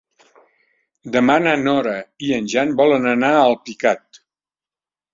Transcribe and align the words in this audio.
Demà 1.17 1.35
na 1.43 1.53
Nora 1.67 1.95
i 2.31 2.35
en 2.39 2.51
Jan 2.57 2.75
volen 2.83 3.09
anar 3.15 3.33
a 3.37 3.47
Alpicat. 3.47 4.25